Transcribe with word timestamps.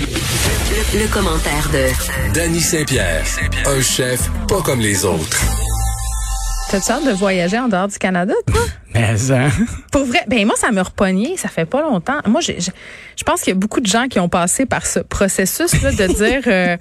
Le, 0.00 1.00
le 1.02 1.12
commentaire 1.12 1.68
de 1.72 2.34
Danny 2.34 2.60
Saint-Pierre, 2.60 3.24
un 3.66 3.80
chef 3.80 4.28
pas 4.46 4.60
comme 4.62 4.80
les 4.80 5.04
autres. 5.04 5.40
T'as-tu 6.70 6.90
hâte 6.92 7.06
de 7.06 7.12
voyager 7.12 7.58
en 7.58 7.68
dehors 7.68 7.88
du 7.88 7.96
Canada, 7.98 8.34
toi? 8.46 8.60
Mais 8.94 9.04
hein, 9.30 9.48
Pour 9.90 10.04
vrai, 10.04 10.20
ben 10.28 10.44
moi, 10.46 10.54
ça 10.56 10.70
me 10.70 10.80
repogné, 10.82 11.36
ça 11.38 11.48
fait 11.48 11.64
pas 11.64 11.80
longtemps. 11.82 12.18
Moi, 12.26 12.40
j'ai- 12.40 12.60
j'ai- 12.60 12.72
je 13.16 13.24
pense 13.24 13.40
qu'il 13.40 13.52
y 13.54 13.56
a 13.56 13.58
beaucoup 13.58 13.80
de 13.80 13.86
gens 13.86 14.06
qui 14.08 14.18
ont 14.20 14.28
passé 14.28 14.66
par 14.66 14.86
ce 14.86 15.00
processus-là 15.00 15.92
de 15.92 16.06
dire 16.14 16.42
euh, 16.46 16.76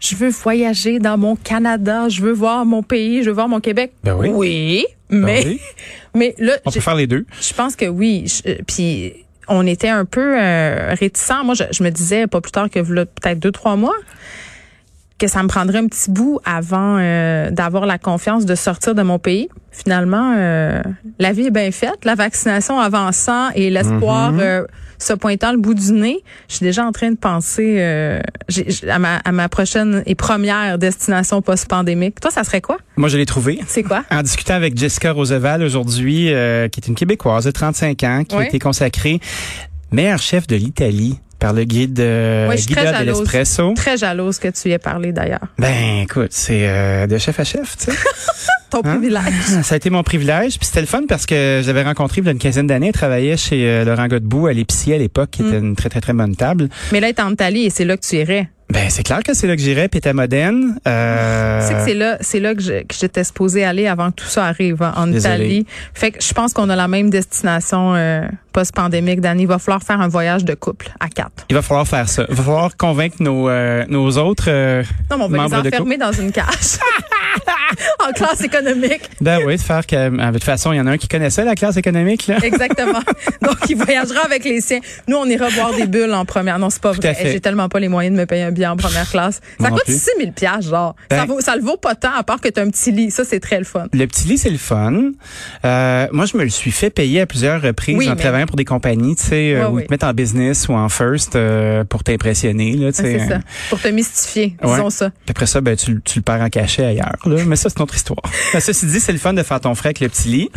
je 0.00 0.14
veux 0.16 0.30
voyager 0.30 0.98
dans 0.98 1.16
mon 1.16 1.36
Canada, 1.36 2.08
je 2.08 2.20
veux 2.22 2.32
voir 2.32 2.64
mon 2.66 2.82
pays, 2.82 3.22
je 3.22 3.28
veux 3.30 3.34
voir 3.34 3.48
mon 3.48 3.60
Québec. 3.60 3.92
Ben 4.04 4.14
oui. 4.14 4.28
Oui, 4.30 4.86
mais, 5.10 5.42
oui. 5.46 5.60
mais 6.14 6.34
là, 6.38 6.58
on 6.66 6.70
peut 6.70 6.80
faire 6.80 6.94
les 6.96 7.06
deux. 7.06 7.24
je 7.40 7.54
pense 7.54 7.76
que 7.76 7.86
oui. 7.86 8.24
Je- 8.26 8.50
euh, 8.50 8.56
Puis 8.66 9.14
on 9.48 9.66
était 9.66 9.88
un 9.88 10.04
peu 10.04 10.36
euh, 10.38 10.94
réticents. 10.98 11.44
Moi, 11.44 11.54
je, 11.54 11.64
je 11.70 11.82
me 11.82 11.90
disais 11.90 12.26
pas 12.26 12.40
plus 12.40 12.52
tard 12.52 12.70
que 12.70 12.80
peut-être 12.80 13.38
deux, 13.38 13.52
trois 13.52 13.76
mois 13.76 13.96
que 15.18 15.26
ça 15.26 15.42
me 15.42 15.48
prendrait 15.48 15.78
un 15.78 15.88
petit 15.88 16.10
bout 16.10 16.38
avant 16.44 16.96
euh, 16.98 17.50
d'avoir 17.50 17.86
la 17.86 17.98
confiance 17.98 18.46
de 18.46 18.54
sortir 18.54 18.94
de 18.94 19.02
mon 19.02 19.18
pays. 19.18 19.48
Finalement, 19.72 20.34
euh, 20.36 20.80
la 21.18 21.32
vie 21.32 21.46
est 21.46 21.50
bien 21.50 21.70
faite. 21.72 22.04
La 22.04 22.14
vaccination 22.14 22.78
avançant 22.78 23.50
et 23.54 23.68
l'espoir 23.68 24.32
euh, 24.38 24.64
se 24.98 25.12
pointant 25.12 25.52
le 25.52 25.58
bout 25.58 25.74
du 25.74 25.92
nez, 25.92 26.22
je 26.48 26.56
suis 26.56 26.64
déjà 26.64 26.84
en 26.84 26.92
train 26.92 27.10
de 27.10 27.16
penser 27.16 27.76
euh, 27.78 28.20
à, 28.88 28.98
ma, 28.98 29.16
à 29.16 29.32
ma 29.32 29.48
prochaine 29.48 30.02
et 30.06 30.14
première 30.14 30.78
destination 30.78 31.40
post-pandémique. 31.42 32.20
Toi, 32.20 32.30
ça 32.30 32.44
serait 32.44 32.60
quoi? 32.60 32.78
Moi, 32.96 33.08
je 33.08 33.16
l'ai 33.16 33.26
trouvé. 33.26 33.60
C'est 33.66 33.82
quoi? 33.82 34.04
En 34.10 34.22
discutant 34.22 34.54
avec 34.54 34.76
Jessica 34.76 35.12
Roosevelt 35.12 35.62
aujourd'hui, 35.62 36.32
euh, 36.32 36.68
qui 36.68 36.80
est 36.80 36.88
une 36.88 36.94
Québécoise 36.94 37.44
de 37.44 37.50
35 37.50 38.02
ans, 38.04 38.24
qui 38.24 38.36
Oui. 38.36 38.42
a 38.42 38.46
été 38.46 38.58
consacrée 38.58 39.20
meilleure 39.92 40.18
chef 40.18 40.46
de 40.46 40.56
l'Italie 40.56 41.18
par 41.38 41.52
le 41.52 41.64
guide, 41.64 42.00
euh, 42.00 42.48
Ouais, 42.48 42.56
je 42.56 42.62
suis 42.62 42.74
très 42.74 42.86
de 42.86 42.90
jalouse. 42.92 43.18
l'Espresso. 43.20 43.72
Très 43.74 43.96
jalouse 43.96 44.38
que 44.38 44.48
tu 44.48 44.68
y 44.68 44.72
aies 44.72 44.78
parlé 44.78 45.12
d'ailleurs. 45.12 45.46
Ben, 45.58 46.02
écoute, 46.02 46.28
c'est 46.32 46.68
euh, 46.68 47.06
de 47.06 47.16
chef 47.18 47.38
à 47.40 47.44
chef, 47.44 47.76
tu 47.76 47.84
sais. 47.92 47.92
Ton 48.70 48.78
Hein? 48.84 48.96
privilège. 48.98 49.22
Ça 49.62 49.74
a 49.74 49.76
été 49.76 49.88
mon 49.88 50.02
privilège. 50.02 50.58
Puis 50.58 50.66
c'était 50.66 50.80
le 50.82 50.86
fun 50.86 51.02
parce 51.08 51.24
que 51.24 51.62
j'avais 51.64 51.82
rencontré 51.82 52.20
il 52.20 52.24
y 52.26 52.28
a 52.28 52.32
une 52.32 52.38
quinzaine 52.38 52.66
d'années, 52.66 52.88
elle 52.88 52.92
travaillait 52.92 53.36
chez 53.38 53.66
euh, 53.66 53.84
Laurent 53.84 54.08
Godbout 54.08 54.48
à 54.48 54.52
l'épicier 54.52 54.96
à 54.96 54.98
l'époque, 54.98 55.30
qui 55.30 55.42
Mm. 55.42 55.48
était 55.48 55.58
une 55.58 55.74
très, 55.76 55.88
très, 55.88 56.00
très 56.02 56.12
bonne 56.12 56.36
table. 56.36 56.68
Mais 56.92 57.00
là, 57.00 57.08
elle 57.08 57.14
est 57.14 57.20
en 57.22 57.32
Italie 57.32 57.64
et 57.64 57.70
c'est 57.70 57.84
là 57.86 57.96
que 57.96 58.06
tu 58.06 58.16
irais. 58.16 58.50
Ben, 58.70 58.90
c'est 58.90 59.02
clair 59.02 59.22
que 59.22 59.32
c'est 59.32 59.46
là 59.46 59.56
que 59.56 59.62
j'irais, 59.62 59.88
puis 59.88 60.00
moderne. 60.12 60.78
Euh, 60.86 61.60
Tu 61.62 61.68
sais 61.68 61.74
que 61.74 61.84
c'est 61.86 61.94
là, 61.94 62.18
c'est 62.20 62.40
là 62.40 62.54
que 62.54 62.60
je- 62.60 62.82
que 62.82 62.94
j'étais 62.98 63.24
supposée 63.24 63.64
aller 63.64 63.86
avant 63.86 64.10
que 64.10 64.16
tout 64.16 64.26
ça 64.26 64.44
arrive 64.44 64.82
hein, 64.82 64.92
en 64.96 65.06
Désolé. 65.06 65.34
Italie. 65.36 65.66
Fait 65.94 66.10
que 66.10 66.22
je 66.22 66.32
pense 66.34 66.52
qu'on 66.52 66.68
a 66.68 66.76
la 66.76 66.86
même 66.88 67.08
destination 67.08 67.94
euh, 67.94 68.26
post-pandémique, 68.52 69.20
Danny. 69.22 69.44
Il 69.44 69.48
va 69.48 69.58
falloir 69.58 69.82
faire 69.82 70.00
un 70.02 70.08
voyage 70.08 70.44
de 70.44 70.54
couple 70.54 70.90
à 71.00 71.08
quatre. 71.08 71.46
Il 71.48 71.54
va 71.54 71.62
falloir 71.62 71.88
faire 71.88 72.08
ça. 72.08 72.26
Il 72.28 72.34
va 72.34 72.42
falloir 72.42 72.76
convaincre 72.76 73.16
nos, 73.20 73.48
euh, 73.48 73.84
nos 73.88 74.10
autres 74.18 74.44
euh, 74.48 74.82
Non, 75.10 75.16
mais 75.16 75.24
on 75.24 75.28
va 75.28 75.36
membres 75.38 75.56
les 75.62 75.70
de 75.70 75.74
enfermer 75.76 75.96
dans 75.96 76.12
une 76.12 76.30
cage. 76.32 76.46
en 78.08 78.12
classe 78.12 78.42
économique. 78.42 79.02
Ben 79.20 79.40
oui, 79.46 79.56
de 79.56 79.60
faire 79.60 79.86
que 79.86 79.96
euh, 79.96 80.10
de 80.10 80.32
toute 80.32 80.44
façon, 80.44 80.72
il 80.72 80.76
y 80.76 80.80
en 80.80 80.86
a 80.86 80.92
un 80.92 80.96
qui 80.98 81.08
connaissait 81.08 81.44
la 81.44 81.54
classe 81.54 81.76
économique 81.76 82.26
là. 82.26 82.36
Exactement. 82.42 83.00
Donc, 83.42 83.56
il 83.68 83.76
voyagera 83.76 84.20
avec 84.24 84.44
les 84.44 84.60
siens. 84.60 84.80
Nous, 85.06 85.16
on 85.16 85.26
ira 85.26 85.48
boire 85.50 85.74
des 85.74 85.86
bulles 85.86 86.12
en 86.14 86.24
première. 86.24 86.58
Non, 86.58 86.70
c'est 86.70 86.82
pas 86.82 86.92
Tout 86.94 87.00
vrai. 87.00 87.16
J'ai 87.22 87.40
tellement 87.40 87.68
pas 87.68 87.80
les 87.80 87.88
moyens 87.88 88.14
de 88.16 88.20
me 88.20 88.26
payer 88.26 88.42
un 88.44 88.50
billet 88.52 88.66
en 88.66 88.76
première 88.76 89.08
classe. 89.10 89.36
Ça 89.36 89.68
Moi 89.68 89.70
coûte 89.70 89.84
plus. 89.84 89.94
6 90.00 90.10
000 90.18 90.30
piastres, 90.32 90.70
genre. 90.70 90.94
ça, 91.10 91.16
Ben- 91.18 91.26
vaut, 91.26 91.40
ça 91.40 91.56
le 91.56 91.62
vaut 91.62 91.76
pas 91.76 91.94
tant, 91.94 92.12
à 92.16 92.22
part 92.22 92.40
que 92.40 92.48
t'as 92.48 92.62
un 92.62 92.70
petit 92.70 92.92
lit. 92.92 93.10
Ça, 93.10 93.24
c'est 93.24 93.40
très 93.40 93.58
le 93.58 93.64
fun. 93.64 93.86
Le 93.92 94.06
petit 94.06 94.26
lit, 94.28 94.38
c'est 94.38 94.50
le 94.50 94.58
fun. 94.58 94.92
Euh, 95.64 96.06
moi, 96.12 96.26
je 96.26 96.36
me 96.36 96.44
le 96.44 96.50
suis 96.50 96.70
fait 96.70 96.90
payer 96.90 97.22
à 97.22 97.26
plusieurs 97.26 97.60
reprises 97.62 97.96
Oui, 97.96 98.08
en 98.08 98.14
mais- 98.14 98.20
travaillant 98.20 98.46
pour 98.46 98.56
des 98.56 98.64
compagnies, 98.64 99.16
tu 99.16 99.24
sais, 99.24 99.54
euh, 99.54 99.64
Ouais, 99.64 99.64
où 99.70 99.74
oui. 99.76 99.82
ils 99.82 99.86
te 99.86 99.92
mettent 99.92 100.04
en 100.04 100.12
business 100.14 100.68
ou 100.68 100.72
en 100.74 100.88
first 100.88 101.36
euh, 101.36 101.84
pour 101.84 102.04
t'impressionner, 102.04 102.72
là, 102.74 102.92
tu 102.92 103.02
sais. 103.02 103.18
C'est 103.18 103.28
ça. 103.28 103.34
euh, 103.34 103.38
Pour 103.70 103.80
te 103.80 103.88
mystifier, 103.88 104.56
Ouais. 104.62 104.70
disons 104.70 104.90
ça. 104.90 105.10
Puis 105.10 105.30
après 105.30 105.46
ça, 105.46 105.60
ben, 105.60 105.76
tu, 105.76 105.94
le- 105.94 106.00
tu 106.00 106.18
le 106.18 106.22
perds 106.22 106.40
en 106.42 106.48
cachet 106.48 106.84
ailleurs. 106.84 107.16
Là. 107.24 107.36
Mais 107.46 107.56
ça, 107.58 107.68
c'est 107.68 107.78
notre 107.80 107.94
histoire. 107.94 108.18
Ben, 108.52 108.60
ceci 108.60 108.86
dit, 108.86 108.98
c'est 109.00 109.12
le 109.12 109.18
fun 109.18 109.34
de 109.34 109.42
faire 109.42 109.60
ton 109.60 109.74
frais 109.74 109.88
avec 109.88 110.00
le 110.00 110.08
petit 110.08 110.28
lit. 110.28 110.50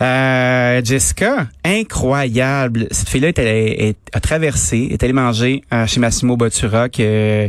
Euh, 0.00 0.80
Jessica, 0.84 1.46
incroyable. 1.64 2.86
Cette 2.90 3.08
fille-là 3.08 3.28
est, 3.28 3.38
allée- 3.38 3.76
est- 3.78 3.96
a 4.16 4.20
traversé, 4.20 4.88
est 4.90 5.02
allée 5.02 5.12
manger 5.12 5.62
euh, 5.72 5.86
chez 5.86 6.00
Massimo 6.00 6.36
Bottura, 6.36 6.88
qui, 6.88 7.02
euh, 7.04 7.48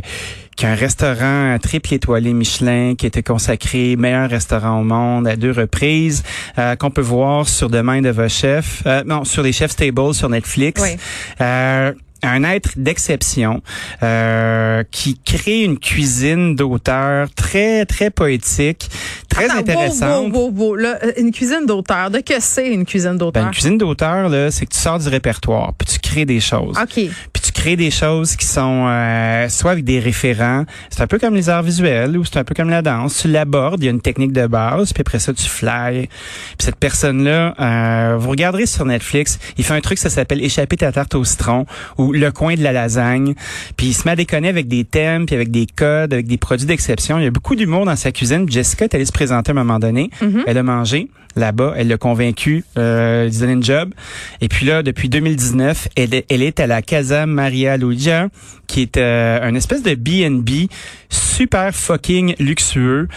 qui 0.56 0.66
a 0.66 0.70
un 0.70 0.74
restaurant 0.74 1.56
triple 1.62 1.94
étoilé 1.94 2.32
Michelin, 2.32 2.94
qui 2.96 3.06
était 3.06 3.22
consacré 3.22 3.96
meilleur 3.96 4.28
restaurant 4.28 4.80
au 4.80 4.84
monde 4.84 5.26
à 5.28 5.36
deux 5.36 5.52
reprises, 5.52 6.22
euh, 6.58 6.74
qu'on 6.76 6.90
peut 6.90 7.00
voir 7.00 7.48
sur 7.48 7.70
Demain 7.70 8.00
de 8.02 8.10
vos 8.10 8.28
chefs, 8.28 8.82
euh, 8.86 9.02
non, 9.06 9.24
sur 9.24 9.42
les 9.42 9.52
Chefs 9.52 9.76
Table 9.76 10.14
sur 10.14 10.28
Netflix. 10.28 10.82
Oui. 10.82 10.96
Euh, 11.40 11.92
un 12.22 12.44
être 12.44 12.70
d'exception 12.76 13.62
euh, 14.02 14.82
qui 14.90 15.18
crée 15.24 15.62
une 15.62 15.78
cuisine 15.78 16.54
d'auteur 16.54 17.28
très 17.34 17.84
très 17.86 18.10
poétique, 18.10 18.88
très 19.28 19.46
Attends, 19.46 19.58
intéressante. 19.58 20.32
Là, 20.78 20.98
euh, 21.02 21.12
une 21.18 21.30
cuisine 21.30 21.66
d'auteur. 21.66 22.10
De 22.10 22.20
que 22.20 22.34
c'est 22.40 22.68
une 22.68 22.84
cuisine 22.84 23.12
Ben, 23.12 23.18
d'auteur? 23.18 23.44
une 23.46 23.50
cuisine 23.50 23.78
d'auteur 23.78 24.28
là, 24.28 24.50
c'est 24.50 24.66
que 24.66 24.72
tu 24.74 24.78
sors 24.80 24.98
du 24.98 25.08
répertoire, 25.08 25.72
puis 25.78 25.86
tu 25.86 25.98
crées 25.98 26.24
des 26.24 26.40
choses. 26.40 26.76
OK. 26.80 26.94
Puis 26.94 27.42
tu 27.42 27.52
crées 27.52 27.76
des 27.76 27.90
choses 27.90 28.36
qui 28.36 28.46
sont 28.46 28.86
euh, 28.88 29.48
soit 29.48 29.72
avec 29.72 29.84
des 29.84 30.00
référents, 30.00 30.64
c'est 30.90 31.02
un 31.02 31.06
peu 31.06 31.18
comme 31.18 31.34
les 31.34 31.48
arts 31.48 31.62
visuels 31.62 32.16
ou 32.16 32.24
c'est 32.24 32.38
un 32.38 32.44
peu 32.44 32.54
comme 32.54 32.70
la 32.70 32.82
danse, 32.82 33.22
tu 33.22 33.28
l'abordes, 33.28 33.82
il 33.82 33.86
y 33.86 33.88
a 33.88 33.92
une 33.92 34.00
technique 34.00 34.32
de 34.32 34.46
base, 34.46 34.92
puis 34.92 35.00
après 35.00 35.18
ça 35.18 35.32
tu 35.32 35.48
fly. 35.48 36.06
Puis 36.08 36.56
cette 36.58 36.76
personne 36.76 37.24
là, 37.24 37.54
euh, 37.60 38.16
vous 38.18 38.30
regarderez 38.30 38.66
sur 38.66 38.84
Netflix, 38.84 39.38
il 39.56 39.64
fait 39.64 39.74
un 39.74 39.80
truc 39.80 39.98
ça 39.98 40.10
s'appelle 40.10 40.42
échapper 40.42 40.76
ta 40.76 40.92
tarte 40.92 41.14
au 41.14 41.24
citron 41.24 41.66
ou 41.96 42.07
le 42.12 42.30
coin 42.30 42.54
de 42.54 42.62
la 42.62 42.72
lasagne, 42.72 43.34
puis 43.76 43.88
il 43.88 43.94
se 43.94 44.04
met 44.04 44.12
à 44.12 44.16
déconner 44.16 44.48
avec 44.48 44.68
des 44.68 44.84
thèmes, 44.84 45.26
puis 45.26 45.34
avec 45.34 45.50
des 45.50 45.66
codes, 45.66 46.12
avec 46.12 46.26
des 46.26 46.38
produits 46.38 46.66
d'exception. 46.66 47.18
Il 47.18 47.24
y 47.24 47.26
a 47.26 47.30
beaucoup 47.30 47.54
d'humour 47.54 47.84
dans 47.84 47.96
sa 47.96 48.12
cuisine. 48.12 48.48
Jessica 48.48 48.84
est 48.84 48.94
allée 48.94 49.04
se 49.04 49.12
présenter 49.12 49.50
à 49.50 49.52
un 49.52 49.54
moment 49.54 49.78
donné, 49.78 50.10
elle 50.46 50.58
a 50.58 50.62
mangé 50.62 51.08
là-bas, 51.36 51.74
elle 51.76 51.88
l'a 51.88 51.96
convaincu 51.98 52.64
euh, 52.76 53.30
donner 53.30 53.52
une 53.52 53.62
job. 53.62 53.92
Et 54.40 54.48
puis 54.48 54.66
là, 54.66 54.82
depuis 54.82 55.08
2019, 55.08 55.88
elle, 55.96 56.14
est- 56.14 56.26
elle 56.30 56.42
est 56.42 56.58
à 56.60 56.66
la 56.66 56.82
Casa 56.82 57.26
Maria 57.26 57.76
Luigia, 57.76 58.28
qui 58.66 58.82
est 58.82 58.96
euh, 58.96 59.38
un 59.42 59.54
espèce 59.54 59.82
de 59.82 59.94
B&B 59.94 60.68
super 61.10 61.72
fucking 61.74 62.34
luxueux, 62.38 63.08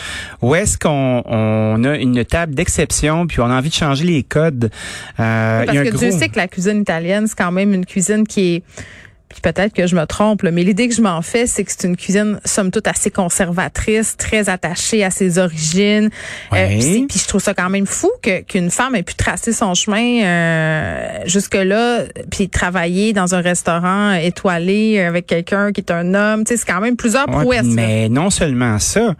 où 0.42 0.56
est-ce 0.56 0.78
qu'on 0.78 1.24
on 1.26 1.84
a 1.84 1.98
une 1.98 2.24
table 2.24 2.54
d'exception, 2.56 3.28
puis 3.28 3.40
on 3.40 3.46
a 3.46 3.58
envie 3.58 3.70
de 3.70 3.74
changer 3.74 4.06
les 4.06 4.24
codes. 4.24 4.70
Euh, 5.20 5.62
y 5.64 5.66
Parce 5.66 5.78
a 5.78 5.82
un 5.82 5.84
que 5.86 5.90
gros... 5.90 6.00
Dieu 6.00 6.12
sait 6.12 6.30
que 6.30 6.38
la 6.38 6.48
cuisine 6.48 6.82
italienne, 6.82 7.26
c'est 7.28 7.38
quand 7.38 7.52
même 7.52 7.74
une 7.74 7.86
cuisine 7.86 8.26
qui 8.28 8.56
est 8.56 8.64
puis 9.32 9.42
peut-être 9.42 9.74
que 9.74 9.88
je 9.88 9.96
me 9.96 10.06
trompe, 10.06 10.44
là, 10.44 10.52
mais 10.52 10.64
l'idée 10.64 10.88
que 10.88 10.94
je 10.96 11.02
m'en 11.02 11.22
fais, 11.22 11.48
c'est 11.48 11.64
que 11.64 11.72
c'est 11.72 11.88
une 11.88 11.98
cuisine, 11.98 12.40
somme 12.46 12.72
toute, 12.72 12.88
assez 12.88 13.10
conservatrice, 13.12 14.16
très 14.18 14.50
attachée 14.50 15.04
à 15.04 15.10
ses 15.10 15.38
origines. 15.40 16.10
Euh, 16.54 16.68
puis 17.08 17.20
je 17.20 17.28
trouve 17.28 17.42
ça 17.42 17.54
quand 17.54 17.70
même 17.70 17.86
fou 17.86 18.10
que 18.22 18.42
qu'une 18.42 18.70
femme 18.72 18.96
ait 18.96 19.04
pu 19.04 19.16
tracer 19.16 19.54
son 19.54 19.74
chemin 19.74 20.24
euh, 20.24 21.20
jusque-là, 21.26 22.04
puis 22.30 22.50
travailler 22.50 23.14
dans 23.14 23.36
un 23.36 23.42
restaurant 23.42 24.14
étoilé 24.14 25.00
avec 25.02 25.28
quelqu'un 25.28 25.72
qui 25.72 25.82
est 25.82 25.92
un 25.92 26.14
homme. 26.14 26.44
Tu 26.44 26.50
sais, 26.54 26.58
c'est 26.58 26.72
quand 26.72 26.82
même 26.82 26.96
plusieurs 26.96 27.28
Ouais, 27.30 27.42
prouesses. 27.44 27.66
là. 27.68 27.74
mais 27.74 28.10
non 28.10 28.30
seulement 28.30 28.80
ça. 28.80 29.16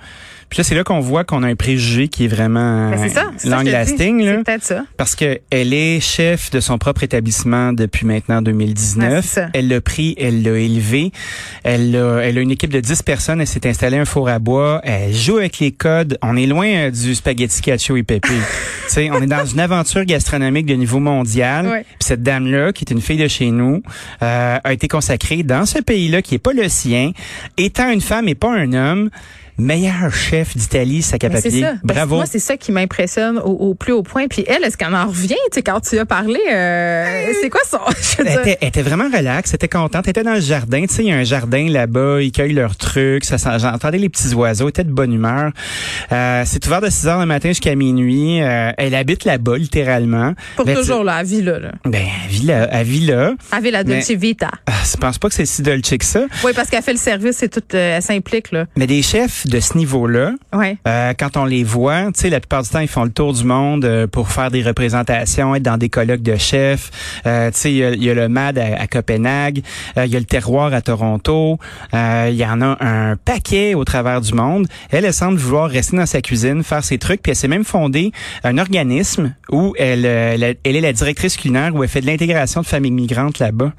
Puis 0.52 0.58
là, 0.60 0.64
c'est 0.66 0.76
là 0.76 0.84
qu'on 0.84 1.00
voit 1.00 1.24
qu'on 1.24 1.42
a 1.44 1.48
un 1.48 1.56
préjugé 1.56 2.10
qui 2.10 2.26
est 2.26 2.28
vraiment 2.28 2.92
Ben, 2.92 3.10
ça. 3.10 3.32
long 3.46 3.62
lasting. 3.62 4.22
là. 4.24 4.36
C'est 4.38 4.44
peut-être 4.44 4.64
ça. 4.66 4.86
Parce 4.98 5.16
que 5.16 5.40
elle 5.50 5.74
est 5.74 6.00
chef 6.02 6.52
de 6.52 6.60
son 6.60 6.78
propre 6.78 7.04
établissement 7.04 7.72
depuis 7.74 8.06
maintenant 8.06 8.38
Ouais, 8.40 8.44
2019. 8.44 9.24
c'est 9.26 9.42
ça. 9.42 9.48
elle 9.54 9.70
l'a 9.70 9.80
pris, 9.82 10.14
elle 10.20 10.44
l'a 10.44 10.58
élevé. 10.60 11.12
Elle 11.64 11.96
a, 11.96 12.20
elle 12.20 12.38
a 12.38 12.42
une 12.42 12.52
équipe 12.52 12.72
de 12.72 12.82
10 12.82 13.02
personnes. 13.02 13.40
Elle 13.42 13.48
s'est 13.48 13.66
installée 13.66 13.98
un 13.98 14.06
four 14.06 14.28
à 14.30 14.40
bois. 14.40 14.82
Elle 14.84 15.14
joue 15.16 15.38
avec 15.38 15.58
les 15.60 15.72
codes. 15.72 16.18
On 16.22 16.36
est 16.36 16.46
loin 16.48 16.68
euh, 16.68 16.92
du 16.92 17.16
spaghetti 17.16 17.62
cacio 17.62 17.96
et 17.96 18.04
pépé. 18.04 18.28
tu 18.88 18.94
sais, 18.94 19.10
on 19.10 19.22
est 19.22 19.28
dans 19.28 19.46
une 19.46 19.60
aventure 19.62 20.04
gastronomique 20.04 20.66
de 20.66 20.74
niveau 20.76 21.00
mondial. 21.00 21.66
Ouais. 21.68 21.82
Puis 21.84 21.96
cette 22.02 22.24
dame-là, 22.24 22.74
qui 22.74 22.84
est 22.84 22.92
une 22.92 23.02
fille 23.02 23.18
de 23.18 23.30
chez 23.30 23.52
nous, 23.52 23.82
euh, 24.22 24.58
a 24.62 24.74
été 24.74 24.90
consacrée 24.90 25.44
dans 25.44 25.66
ce 25.66 25.80
pays-là 25.80 26.22
qui 26.22 26.36
est 26.36 26.40
pas 26.40 26.52
le 26.54 26.68
sien, 26.68 27.12
étant 27.58 27.90
une 27.90 28.02
femme 28.02 28.28
et 28.28 28.36
pas 28.36 28.54
un 28.54 28.74
homme 28.74 29.10
meilleur 29.62 30.14
chef 30.14 30.56
d'Italie, 30.56 31.02
sac 31.02 31.24
à 31.24 31.30
papier. 31.30 31.62
ça. 31.62 31.74
Que 31.74 31.78
Bravo. 31.88 32.16
Moi, 32.18 32.26
c'est 32.26 32.40
ça 32.40 32.58
qui 32.58 32.72
m'impressionne 32.72 33.38
au, 33.40 33.52
au 33.52 33.74
plus 33.76 33.94
haut 33.94 34.04
point. 34.04 34.28
Puis 34.28 34.44
elle, 34.48 34.64
est-ce 34.64 34.78
qu'elle 34.78 34.94
en 34.94 35.08
revient? 35.08 35.36
Tu 35.52 35.56
sais, 35.56 35.62
quand 35.62 35.80
tu 35.80 35.98
as 36.00 36.06
parlé, 36.06 36.40
euh, 36.52 37.32
c'est 37.42 37.50
quoi 37.50 37.62
son... 37.70 37.78
Elle 38.20 38.28
était, 38.40 38.58
elle 38.62 38.68
était 38.68 38.82
vraiment 38.82 39.06
relax, 39.06 39.50
elle 39.52 39.56
était 39.56 39.68
contente, 39.68 40.04
elle 40.06 40.12
était 40.12 40.24
dans 40.24 40.34
le 40.36 40.40
jardin, 40.42 40.82
tu 40.86 40.94
sais, 40.94 41.04
il 41.04 41.10
y 41.10 41.12
a 41.12 41.16
un 41.16 41.24
jardin 41.24 41.68
là-bas, 41.70 42.22
ils 42.22 42.32
cueillent 42.32 42.54
leurs 42.54 42.76
trucs, 42.76 43.24
ça, 43.26 43.38
j'entendais 43.58 43.98
les 43.98 44.10
petits 44.10 44.34
oiseaux, 44.34 44.66
elle 44.66 44.70
était 44.70 44.84
de 44.84 44.92
bonne 44.92 45.14
humeur. 45.14 45.52
Euh, 46.12 46.44
c'est 46.46 46.66
ouvert 46.68 46.82
de 46.82 46.90
6 46.90 47.08
heures 47.08 47.20
le 47.20 47.26
matin 47.26 47.50
jusqu'à 47.50 47.76
minuit, 47.76 48.42
Euh, 48.42 48.72
elle 48.78 48.96
habite 48.96 49.26
là-bas, 49.26 49.58
littéralement. 49.58 50.34
Pour 50.56 50.66
toujours, 50.66 51.04
là, 51.04 51.16
à 51.16 51.24
vie, 51.24 51.42
là. 51.42 51.60
Ben, 51.86 52.02
elle 52.26 52.30
vit 52.32 52.46
là, 52.46 52.68
elle 52.72 52.86
vit 52.86 53.06
là. 53.06 53.34
Avec 53.52 53.72
la 53.72 53.84
Dolce 53.84 54.12
Vita. 54.12 54.52
Ah, 54.68 54.72
je 54.90 54.98
pense 54.98 55.18
pas 55.18 55.30
que 55.30 55.34
c'est 55.36 55.46
si 55.46 55.62
dolce 55.62 55.90
que 55.98 56.06
ça. 56.06 56.26
Oui, 56.44 56.52
parce 56.56 56.70
qu'elle 56.70 56.84
fait 56.84 56.94
le 56.94 57.00
service 57.00 57.42
et 57.44 57.50
tout, 57.50 57.62
elle 57.74 58.02
s'implique, 58.02 58.52
là. 58.52 58.66
Mais 58.78 58.88
des 58.88 59.02
chefs 59.02 59.48
de 59.52 59.60
ce 59.60 59.78
niveau-là, 59.78 60.32
Ouais. 60.54 60.78
Euh, 60.88 61.14
quand 61.18 61.38
on 61.38 61.46
les 61.46 61.64
voit, 61.64 62.06
tu 62.08 62.22
sais, 62.22 62.30
la 62.30 62.40
plupart 62.40 62.64
du 62.64 62.70
temps, 62.70 62.80
ils 62.80 62.88
font 62.88 63.04
le 63.04 63.12
tour 63.12 63.34
du 63.34 63.44
monde 63.44 63.86
euh, 63.86 64.08
pour 64.08 64.30
faire 64.32 64.50
des 64.50 64.64
représentations, 64.64 65.54
être 65.56 65.62
dans 65.64 65.78
des 65.78 65.90
colloques 65.90 66.22
de 66.24 66.36
chefs. 66.38 66.90
Euh, 67.26 67.52
tu 67.52 67.58
sais, 67.60 67.72
il 67.74 68.02
y, 68.02 68.06
y 68.06 68.10
a 68.10 68.14
le 68.14 68.28
MAD 68.30 68.58
à, 68.58 68.82
à 68.82 68.88
Copenhague, 68.88 69.62
euh, 69.98 70.06
il 70.06 70.12
y 70.12 70.16
a 70.16 70.20
le 70.20 70.26
Terroir 70.26 70.74
à 70.74 70.82
Toronto. 70.82 71.60
Euh, 71.94 72.30
Il 72.32 72.36
y 72.38 72.46
en 72.46 72.62
a 72.62 72.78
un 72.84 73.16
paquet 73.18 73.76
au 73.76 73.84
travers 73.86 74.22
du 74.22 74.34
monde. 74.34 74.68
Elle, 74.90 75.06
elle 75.06 75.14
semble 75.14 75.38
vouloir 75.38 75.70
rester 75.70 75.98
dans 75.98 76.06
sa 76.06 76.22
cuisine, 76.22 76.64
faire 76.64 76.84
ses 76.84 76.98
trucs, 76.98 77.22
puis 77.22 77.32
elle 77.32 77.36
s'est 77.36 77.48
même 77.48 77.66
fondée 77.66 78.12
un 78.44 78.58
organisme 78.58 79.36
où 79.52 79.74
elle, 79.78 80.06
euh, 80.06 80.34
elle, 80.36 80.56
elle 80.64 80.76
est 80.76 80.82
la 80.82 80.94
directrice 80.94 81.36
culinaire, 81.38 81.76
où 81.76 81.84
elle 81.84 81.90
fait 81.90 82.02
de 82.02 82.08
l'intégration 82.08 82.62
de 82.62 82.66
familles 82.66 82.92
migrantes 82.92 83.40
là-bas. 83.40 83.74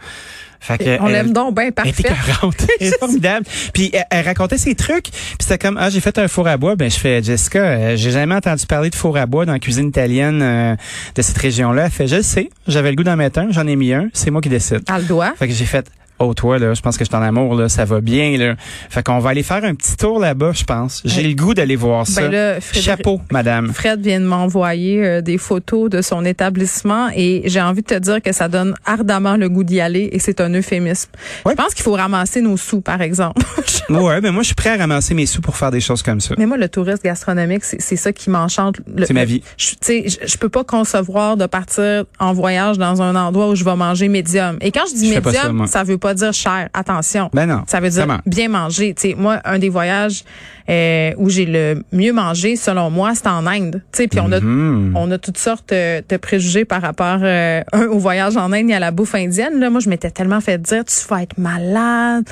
Fait 0.62 0.78
que 0.78 1.02
On 1.02 1.08
l'aime 1.08 1.32
donc 1.32 1.56
bien, 1.56 1.64
elle 1.64 1.88
était 1.88 2.02
parfait. 2.04 2.32
40. 2.40 2.54
Elle 2.80 2.86
est 2.86 2.98
formidable. 2.98 3.46
Puis 3.74 3.90
elle, 3.92 4.04
elle 4.10 4.24
racontait 4.24 4.58
ses 4.58 4.76
trucs. 4.76 5.10
Puis 5.10 5.36
c'était 5.40 5.58
comme 5.58 5.76
ah 5.78 5.90
j'ai 5.90 6.00
fait 6.00 6.16
un 6.18 6.28
four 6.28 6.46
à 6.46 6.56
bois. 6.56 6.76
Ben 6.76 6.88
je 6.88 6.96
fais 6.96 7.22
Jessica, 7.22 7.58
euh, 7.58 7.96
j'ai 7.96 8.12
jamais 8.12 8.34
entendu 8.34 8.64
parler 8.66 8.88
de 8.90 8.94
four 8.94 9.16
à 9.16 9.26
bois 9.26 9.44
dans 9.44 9.52
la 9.52 9.58
cuisine 9.58 9.88
italienne 9.88 10.40
euh, 10.40 10.76
de 11.16 11.22
cette 11.22 11.38
région-là. 11.38 11.86
Elle 11.86 11.90
fait 11.90 12.06
je 12.06 12.16
le 12.16 12.22
sais. 12.22 12.48
J'avais 12.68 12.90
le 12.90 12.96
goût 12.96 13.02
d'en 13.02 13.16
mettre 13.16 13.40
un. 13.40 13.50
J'en 13.50 13.66
ai 13.66 13.74
mis 13.76 13.92
un. 13.92 14.08
C'est 14.12 14.30
moi 14.30 14.40
qui 14.40 14.48
décide. 14.48 14.82
Elle 14.88 15.02
le 15.02 15.08
doit. 15.08 15.32
Fait 15.36 15.48
que 15.48 15.54
j'ai 15.54 15.64
fait 15.64 15.90
Oh 16.24 16.34
toi 16.34 16.58
là, 16.58 16.72
je 16.72 16.80
pense 16.80 16.96
que 16.96 17.04
je 17.04 17.10
suis 17.10 17.16
en 17.16 17.22
amour 17.22 17.56
là, 17.56 17.68
ça 17.68 17.84
va 17.84 18.00
bien 18.00 18.38
là. 18.38 18.54
Fait 18.90 19.02
qu'on 19.02 19.18
va 19.18 19.30
aller 19.30 19.42
faire 19.42 19.64
un 19.64 19.74
petit 19.74 19.96
tour 19.96 20.20
là-bas, 20.20 20.52
je 20.54 20.62
pense. 20.62 21.02
J'ai 21.04 21.24
le 21.24 21.34
goût 21.34 21.52
d'aller 21.52 21.74
voir 21.74 22.06
ça. 22.06 22.22
Ben 22.22 22.30
là, 22.30 22.60
Frédéric- 22.60 22.84
Chapeau, 22.84 23.20
madame. 23.32 23.72
Fred 23.72 24.00
vient 24.00 24.20
de 24.20 24.26
m'envoyer 24.26 25.04
euh, 25.04 25.20
des 25.20 25.36
photos 25.36 25.90
de 25.90 26.00
son 26.00 26.24
établissement 26.24 27.08
et 27.16 27.42
j'ai 27.46 27.60
envie 27.60 27.82
de 27.82 27.86
te 27.88 27.98
dire 27.98 28.22
que 28.22 28.30
ça 28.32 28.48
donne 28.48 28.74
ardemment 28.84 29.36
le 29.36 29.48
goût 29.48 29.64
d'y 29.64 29.80
aller 29.80 30.10
et 30.12 30.20
c'est 30.20 30.40
un 30.40 30.50
euphémisme. 30.54 31.10
Je 31.44 31.54
pense 31.54 31.74
qu'il 31.74 31.82
faut 31.82 31.94
ramasser 31.94 32.40
nos 32.40 32.56
sous, 32.56 32.80
par 32.80 33.02
exemple. 33.02 33.42
Ouais, 33.88 34.20
ben 34.20 34.30
moi 34.32 34.42
je 34.42 34.46
suis 34.46 34.54
prêt 34.54 34.70
à 34.70 34.76
ramasser 34.76 35.12
mes 35.12 35.26
sous 35.26 35.40
pour 35.40 35.56
faire 35.56 35.70
des 35.70 35.80
choses 35.80 36.02
comme 36.02 36.20
ça. 36.20 36.34
Mais 36.38 36.46
moi, 36.46 36.56
le 36.56 36.68
tourisme 36.68 37.02
gastronomique, 37.04 37.64
c'est 37.64 37.96
ça 37.96 38.12
qui 38.12 38.30
m'enchante. 38.30 38.76
C'est 39.06 39.12
ma 39.12 39.24
vie. 39.24 39.42
Je, 39.56 39.70
tu 39.70 39.76
sais, 39.80 40.04
je, 40.24 40.36
peux 40.38 40.48
pas 40.48 40.64
concevoir 40.64 41.36
de 41.36 41.46
partir 41.46 42.04
en 42.18 42.32
voyage 42.32 42.78
dans 42.78 43.02
un 43.02 43.14
endroit 43.16 43.48
où 43.50 43.54
je 43.54 43.64
vais 43.64 43.76
manger 43.76 44.08
médium. 44.08 44.56
Et 44.60 44.70
quand 44.70 44.84
je 44.88 44.94
dis 44.94 45.08
Je 45.08 45.14
ça, 45.14 45.20
médium, 45.20 45.56
moi. 45.56 45.66
ça, 45.66 45.82
veut 45.82 45.98
pas 45.98 46.11
dire 46.14 46.32
cher. 46.32 46.68
Attention. 46.74 47.30
Ben 47.32 47.46
non. 47.46 47.62
Ça 47.66 47.80
veut 47.80 47.90
dire 47.90 48.06
bien 48.26 48.48
manger. 48.48 48.94
Tu 48.94 49.10
sais, 49.10 49.14
moi, 49.16 49.40
un 49.44 49.58
des 49.58 49.68
voyages 49.68 50.24
euh, 50.70 51.12
où 51.16 51.28
j'ai 51.28 51.44
le 51.46 51.82
mieux 51.92 52.12
mangé, 52.12 52.56
selon 52.56 52.90
moi, 52.90 53.12
c'est 53.14 53.26
en 53.26 53.46
Inde. 53.46 53.82
Puis 53.92 54.08
on 54.20 54.30
a 54.32 54.40
Mhm. 54.40 54.96
on 54.96 55.10
a 55.10 55.18
toutes 55.18 55.38
sortes 55.38 55.72
euh, 55.72 56.00
de 56.08 56.16
préjugés 56.16 56.64
par 56.64 56.82
rapport 56.82 57.18
euh, 57.22 57.62
un 57.72 57.86
au 57.86 57.98
voyage 57.98 58.36
en 58.36 58.52
Inde 58.52 58.70
et 58.70 58.74
à 58.74 58.78
la 58.80 58.90
bouffe 58.90 59.14
indienne. 59.14 59.58
Là, 59.58 59.70
moi, 59.70 59.80
je 59.80 59.88
m'étais 59.88 60.10
tellement 60.10 60.40
fait 60.40 60.60
dire, 60.60 60.84
tu 60.84 60.94
vas 61.08 61.22
être 61.22 61.36
malade, 61.38 62.24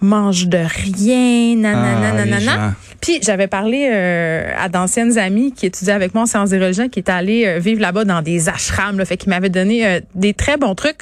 mange 0.00 0.46
de 0.48 0.58
rien, 0.58 1.56
nanana, 1.56 2.08
Ah, 2.10 2.24
nanana. 2.24 2.74
Puis 3.00 3.18
j'avais 3.22 3.46
parlé 3.46 3.88
euh, 3.90 4.50
à 4.58 4.68
d'anciennes 4.68 5.16
amies 5.18 5.52
qui 5.52 5.66
étudiaient 5.66 5.92
avec 5.94 6.14
moi 6.14 6.24
en 6.24 6.26
sciences 6.26 6.50
des 6.50 6.58
religions, 6.58 6.88
qui 6.88 6.98
étaient 7.00 7.12
allées 7.12 7.44
euh, 7.46 7.58
vivre 7.58 7.80
là-bas 7.80 8.04
dans 8.04 8.20
des 8.22 8.48
ashrams, 8.50 8.98
là, 8.98 9.04
fait 9.06 9.16
qu'ils 9.16 9.30
m'avaient 9.30 9.48
donné 9.48 9.86
euh, 9.86 10.00
des 10.14 10.34
très 10.34 10.56
bons 10.58 10.74
trucs 10.74 11.00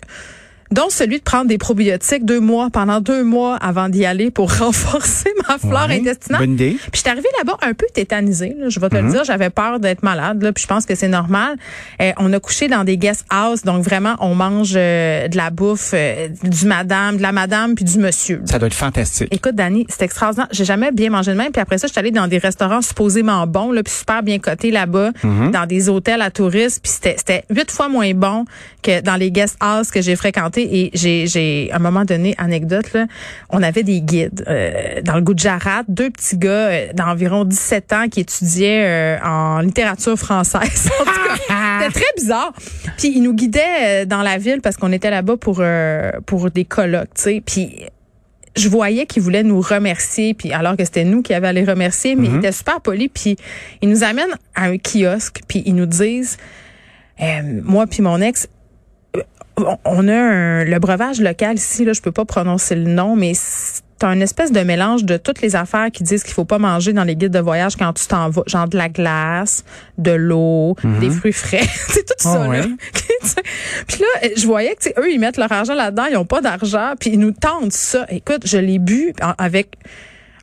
dont 0.71 0.91
celui 0.91 1.19
de 1.19 1.23
prendre 1.23 1.47
des 1.47 1.59
probiotiques 1.59 2.25
deux 2.25 2.41
mois, 2.41 2.71
pendant 2.71 3.01
deux 3.01 3.25
mois 3.25 3.57
avant 3.57 3.89
d'y 3.89 4.05
aller 4.05 4.31
pour 4.31 4.53
renforcer 4.59 5.31
ma 5.49 5.59
flore 5.59 5.87
Ouais, 5.89 6.01
intestinale. 6.01 6.41
Bonne 6.41 6.53
idée. 6.53 6.77
Puis 6.81 6.91
je 6.95 6.99
suis 6.99 7.09
arrivée 7.09 7.29
là-bas 7.39 7.57
un 7.63 7.73
peu 7.73 7.87
tétanisée, 7.93 8.57
là, 8.59 8.69
je 8.69 8.81
vais 8.81 8.89
te 8.89 8.97
le 8.97 9.11
dire, 9.11 9.25
j'avais 9.25 9.49
peur 9.51 9.79
d'être 9.81 10.03
malade, 10.03 10.43
là, 10.43 10.53
puis 10.53 10.63
je 10.63 10.67
pense 10.67 10.87
que 10.87 10.95
c'est 10.95 11.09
normal. 11.09 11.57
Euh, 12.03 12.13
on 12.19 12.33
a 12.33 12.41
couché 12.41 12.69
dans 12.69 12.85
des 12.85 12.97
guest 12.99 13.25
house, 13.31 13.63
donc 13.63 13.85
vraiment 13.85 14.17
on 14.21 14.35
mange 14.35 14.75
euh, 14.77 15.29
de 15.29 15.37
la 15.37 15.51
bouffe 15.51 15.93
euh, 15.95 16.29
du 16.43 16.67
madame, 16.67 17.17
de 17.17 17.23
la 17.23 17.33
madame 17.33 17.75
puis 17.75 17.85
du 17.85 17.99
monsieur. 17.99 18.43
Ça 18.45 18.59
doit 18.59 18.67
être 18.67 18.75
fantastique. 18.75 19.29
Écoute, 19.31 19.55
Dani, 19.55 19.87
c'est 19.89 20.03
extraordinaire. 20.03 20.49
J'ai 20.51 20.65
jamais 20.65 20.91
bien 20.93 21.11
mangé 21.11 21.33
de 21.33 21.37
même. 21.37 21.53
Puis 21.53 21.63
après 21.63 21.79
ça, 21.79 21.87
je 21.87 21.93
suis 21.93 21.99
allée 22.01 22.11
dans 22.11 22.27
des 22.27 22.39
restaurants 22.39 22.83
supposément 22.83 23.47
bons, 23.47 23.71
là, 23.73 23.83
puis 23.83 23.93
super 23.95 24.23
bien 24.23 24.39
cotés 24.39 24.71
là-bas, 24.71 25.13
dans 25.23 25.67
des 25.67 25.89
hôtels 25.89 26.23
à 26.23 26.31
touristes. 26.31 26.81
Puis 26.83 26.93
c'était, 26.93 27.15
c'était 27.17 27.45
huit 27.51 27.71
fois 27.71 27.89
moins 27.89 28.13
bon 28.15 28.45
que 28.83 29.01
dans 29.01 29.17
les 29.17 29.31
guest 29.31 29.57
house 29.61 29.91
que 29.91 30.03
j'ai 30.03 30.17
fréquentés. 30.17 30.58
Et 30.63 30.91
j'ai, 30.95 31.27
j'ai, 31.27 31.71
à 31.73 31.77
un 31.77 31.79
moment 31.79 32.05
donné, 32.05 32.35
anecdote, 32.39 32.93
là, 32.93 33.07
on 33.51 33.63
avait 33.63 33.83
des 33.83 34.01
guides 34.01 34.45
euh, 34.49 35.01
dans 35.03 35.17
le 35.17 35.23
Gujarat, 35.23 35.83
deux 35.89 36.11
petits 36.11 36.37
gars 36.37 36.51
euh, 36.51 36.93
d'environ 36.93 37.45
17 37.45 37.93
ans 37.93 38.09
qui 38.09 38.21
étudiaient 38.21 39.19
euh, 39.19 39.25
en 39.25 39.61
littérature 39.61 40.19
française. 40.19 40.91
En 40.99 41.05
tout 41.05 41.11
cas, 41.15 41.81
c'était 41.81 42.01
très 42.01 42.13
bizarre. 42.17 42.53
Puis 42.97 43.13
ils 43.15 43.23
nous 43.23 43.35
guidaient 43.35 44.07
dans 44.07 44.23
la 44.23 44.39
ville 44.39 44.61
parce 44.61 44.77
qu'on 44.77 44.93
était 44.93 45.11
là-bas 45.11 45.37
pour 45.37 45.63
pour 46.27 46.51
des 46.51 46.65
colloques, 46.65 47.15
tu 47.15 47.23
sais. 47.23 47.43
Puis 47.45 47.87
je 48.59 48.69
voyais 48.69 49.07
qu'ils 49.07 49.23
voulaient 49.23 49.43
nous 49.43 49.61
remercier, 49.61 50.35
puis 50.35 50.53
alors 50.53 50.77
que 50.77 50.85
c'était 50.85 51.05
nous 51.05 51.23
qui 51.23 51.33
avions 51.33 51.49
à 51.49 51.53
les 51.53 51.65
remercier, 51.65 52.17
mais 52.17 52.29
ils 52.29 52.37
étaient 52.37 52.53
super 52.53 52.81
polis, 52.81 53.09
puis 53.13 53.37
ils 53.81 53.89
nous 53.89 54.03
amènent 54.03 54.35
à 54.55 54.65
un 54.65 54.79
kiosque, 54.79 55.41
puis 55.47 55.63
ils 55.65 55.75
nous 55.75 55.87
disent, 55.87 56.37
euh, 57.21 57.61
moi 57.63 57.87
puis 57.87 58.03
mon 58.03 58.21
ex, 58.21 58.49
on- 59.85 60.09
a 60.09 60.13
un- 60.15 60.65
le 60.65 60.79
breuvage 60.79 61.21
local 61.21 61.57
ici, 61.57 61.85
là, 61.85 61.93
je 61.93 62.01
peux 62.01 62.13
pas 62.13 62.25
prononcer 62.25 62.75
le 62.75 62.85
nom, 62.91 63.17
mais 63.17 63.33
c'est 63.35 63.83
un 64.03 64.21
espèce 64.21 64.53
de 64.53 64.61
mélange 64.61 65.05
de 65.05 65.17
toutes 65.17 65.41
les 65.41 65.57
affaires 65.57 65.91
qui 65.93 66.05
disent 66.05 66.23
qu'il 66.23 66.35
faut 66.35 66.45
pas 66.45 66.59
manger 66.59 66.93
dans 66.93 67.03
les 67.05 67.17
guides 67.17 67.33
de 67.33 67.39
voyage 67.41 67.75
quand 67.77 67.93
tu 67.95 68.07
t'en 68.07 68.31
vas, 68.31 68.43
genre 68.47 68.69
de 68.69 68.77
la 68.77 68.89
glace, 68.89 69.65
de 69.99 70.13
l'eau, 70.13 70.77
des 71.01 71.11
fruits 71.11 71.33
frais, 71.33 71.63
c'est 71.89 72.05
tout 72.07 72.15
ça 72.19 72.45
Oh, 72.47 72.53
là. 72.53 72.63
Puis 73.89 74.01
là, 74.01 74.29
je 74.37 74.47
voyais 74.47 74.77
que 74.77 74.89
eux 75.01 75.11
ils 75.11 75.19
mettent 75.19 75.37
leur 75.37 75.51
argent 75.51 75.75
là-dedans, 75.75 76.05
ils 76.11 76.17
ont 76.17 76.25
pas 76.25 76.41
d'argent, 76.41 76.93
puis 76.99 77.11
ils 77.11 77.19
nous 77.19 77.33
tentent 77.33 77.73
ça. 77.73 78.07
Écoute, 78.11 78.43
je 78.47 78.59
l'ai 78.59 78.79
bu 78.79 79.13
avec 79.39 79.75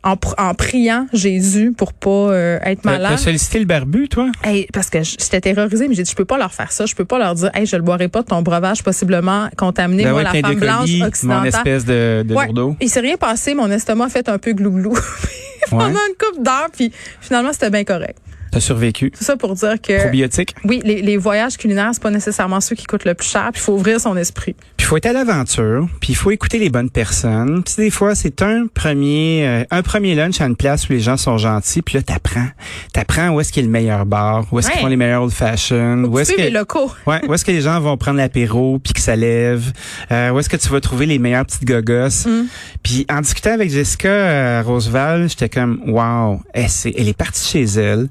en, 0.04 0.14
pr- 0.14 0.34
en 0.38 0.54
priant 0.54 1.06
Jésus 1.12 1.72
pour 1.76 1.92
pas 1.92 2.10
euh, 2.10 2.58
être 2.62 2.82
T'as- 2.82 2.90
T'as 2.90 2.96
malade. 2.98 3.18
sollicité 3.18 3.58
le 3.58 3.64
barbu, 3.64 4.08
toi? 4.08 4.30
Hey, 4.44 4.66
parce 4.72 4.90
que 4.90 5.02
j'étais 5.02 5.40
terrorisée, 5.40 5.88
mais 5.88 5.94
j'ai 5.94 6.02
dit, 6.04 6.10
je 6.10 6.16
peux 6.16 6.24
pas 6.24 6.38
leur 6.38 6.52
faire 6.54 6.70
ça. 6.72 6.86
Je 6.86 6.94
peux 6.94 7.04
pas 7.04 7.18
leur 7.18 7.34
dire, 7.34 7.50
hey, 7.54 7.66
je 7.66 7.76
le 7.76 7.82
boirai 7.82 8.08
pas 8.08 8.22
de 8.22 8.26
ton 8.26 8.42
breuvage 8.42 8.82
possiblement 8.82 9.48
contaminé, 9.56 10.04
Ben 10.04 10.10
moi, 10.12 10.18
ouais, 10.22 10.24
la 10.24 10.30
femme 10.48 10.54
blanche 10.60 10.80
colis, 10.80 10.98
mon 11.00 11.06
occidentale. 11.06 11.46
espèce 11.48 11.84
de, 11.84 12.24
de 12.26 12.34
Ouais. 12.34 12.46
lourdeau. 12.46 12.76
Il 12.80 12.88
s'est 12.88 13.00
rien 13.00 13.16
passé, 13.16 13.54
mon 13.54 13.70
estomac 13.70 14.04
a 14.06 14.08
fait 14.08 14.28
un 14.28 14.38
peu 14.38 14.52
glouglou 14.52 14.94
pendant 15.70 15.86
Ouais. 15.86 15.90
une 15.92 16.14
couple 16.18 16.42
d'heures, 16.44 16.68
puis 16.72 16.92
finalement, 17.20 17.52
c'était 17.52 17.70
bien 17.70 17.84
correct. 17.84 18.18
T'as 18.56 18.60
survécu. 18.60 19.10
Tout 19.10 19.22
ça 19.22 19.36
pour 19.36 19.52
dire 19.54 19.74
que, 19.82 20.00
Probiotique. 20.00 20.54
oui, 20.64 20.80
les, 20.82 21.02
les 21.02 21.18
voyages 21.18 21.58
culinaires, 21.58 21.90
c'est 21.92 22.02
pas 22.02 22.10
nécessairement 22.10 22.62
ceux 22.62 22.74
qui 22.74 22.86
coûtent 22.86 23.04
le 23.04 23.12
plus 23.12 23.28
cher, 23.28 23.50
puis 23.52 23.60
il 23.60 23.64
faut 23.64 23.74
ouvrir 23.74 24.00
son 24.00 24.16
esprit. 24.16 24.54
Puis 24.78 24.86
il 24.86 24.88
faut 24.88 24.96
être 24.96 25.04
à 25.04 25.12
l'aventure, 25.12 25.86
puis 26.00 26.12
il 26.12 26.16
faut 26.16 26.30
écouter 26.30 26.58
les 26.58 26.70
bonnes 26.70 26.88
personnes. 26.88 27.62
Puis 27.62 27.74
des 27.76 27.90
fois, 27.90 28.14
c'est 28.14 28.40
un 28.40 28.66
premier 28.72 29.46
euh, 29.46 29.64
un 29.70 29.82
premier 29.82 30.14
lunch 30.14 30.40
à 30.40 30.46
une 30.46 30.56
place 30.56 30.88
où 30.88 30.92
les 30.92 31.00
gens 31.00 31.18
sont 31.18 31.36
gentils, 31.36 31.82
puis 31.82 31.96
là 31.98 32.02
t'apprends. 32.02 32.46
T'apprends 32.94 33.28
où 33.30 33.40
est-ce 33.40 33.52
qu'il 33.52 33.62
y 33.62 33.64
a 33.64 33.66
le 33.66 33.72
meilleur 33.72 34.06
bar, 34.06 34.46
où 34.50 34.58
est-ce 34.58 34.68
qu'ils 34.68 34.76
Ouais. 34.78 34.82
font 34.84 34.88
les 34.88 34.96
meilleurs 34.96 35.24
old 35.24 35.32
fashion, 35.32 36.04
où 36.04 36.18
est-ce 36.18 36.32
sais, 36.32 36.40
les 36.40 36.48
que 36.50 36.54
locaux. 36.56 36.90
Ouais, 37.06 37.20
où 37.28 37.34
est-ce 37.34 37.44
que 37.44 37.50
les 37.52 37.60
gens 37.60 37.78
vont 37.80 37.98
prendre 37.98 38.16
l'apéro 38.16 38.78
puis 38.78 38.94
que 38.94 39.00
ça 39.00 39.16
lève? 39.16 39.70
Euh, 40.12 40.30
où 40.30 40.38
est-ce 40.38 40.48
que 40.48 40.56
tu 40.56 40.68
vas 40.70 40.80
trouver 40.80 41.04
les 41.04 41.18
meilleures 41.18 41.44
petites 41.44 41.66
gogosses? 41.66 42.24
Mm. 42.24 42.46
Puis 42.82 43.04
en 43.10 43.20
discutant 43.20 43.50
avec 43.52 43.68
Jessica 43.70 44.08
euh, 44.08 44.62
Roosevelt, 44.64 45.28
j'étais 45.28 45.50
comme 45.50 45.80
wow, 45.88 46.40
elle, 46.54 46.70
c'est- 46.70 46.94
elle 46.96 47.08
est 47.08 47.16
partie 47.18 47.46
chez 47.46 47.64
elle 47.64 48.08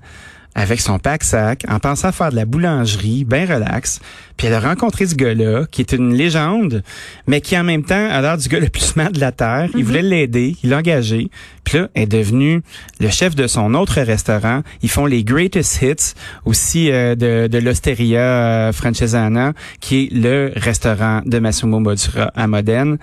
avec 0.55 0.79
son 0.79 0.99
pack-sac 0.99 1.63
en 1.67 1.79
pensant 1.79 2.11
faire 2.11 2.31
de 2.31 2.35
la 2.37 2.45
boulangerie, 2.45 3.25
bien 3.25 3.45
relax. 3.45 3.99
Puis 4.37 4.47
elle 4.47 4.53
a 4.53 4.59
rencontré 4.59 5.05
ce 5.05 5.15
gars-là, 5.15 5.65
qui 5.69 5.81
est 5.81 5.91
une 5.91 6.13
légende, 6.13 6.83
mais 7.27 7.41
qui 7.41 7.57
en 7.57 7.63
même 7.63 7.83
temps 7.83 8.09
a 8.09 8.21
l'air 8.21 8.37
du 8.37 8.47
gars 8.47 8.59
le 8.59 8.69
plus 8.69 8.81
smart 8.81 9.11
de 9.11 9.19
la 9.19 9.31
Terre. 9.31 9.69
Il 9.75 9.83
voulait 9.83 10.01
l'aider, 10.01 10.55
il 10.63 10.69
l'a 10.69 10.77
engagé. 10.77 11.29
Puis 11.63 11.77
là, 11.77 11.89
elle 11.93 12.03
est 12.03 12.07
devenue 12.07 12.61
le 12.99 13.09
chef 13.09 13.35
de 13.35 13.47
son 13.47 13.73
autre 13.73 13.99
restaurant. 14.01 14.61
Ils 14.81 14.89
font 14.89 15.05
les 15.05 15.23
Greatest 15.23 15.81
Hits, 15.81 16.13
aussi 16.45 16.91
euh, 16.91 17.15
de, 17.15 17.47
de 17.47 17.57
l'Osteria 17.57 18.21
euh, 18.21 18.71
Francesana, 18.71 19.53
qui 19.79 20.03
est 20.03 20.13
le 20.13 20.51
restaurant 20.55 21.21
de 21.25 21.39
Massimo 21.39 21.79
Bottura 21.81 22.31
à 22.35 22.47
Modène. 22.47 22.97